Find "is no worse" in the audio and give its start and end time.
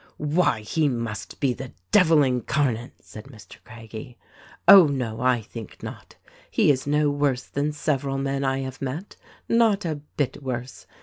6.71-7.43